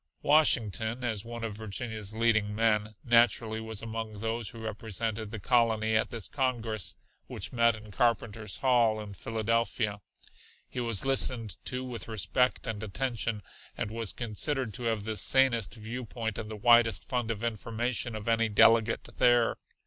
[0.23, 5.95] Washington, as one of Virginia's leading men, naturally was among those who represented the colony
[5.95, 6.95] at this congress,
[7.27, 10.01] which met in Carpenter's Hall in Philadelphia.
[10.67, 13.43] He was listened to with respect and attention,
[13.77, 18.27] and was considered to have the sanest viewpoint and the widest fund of information of
[18.27, 19.57] any delegate there.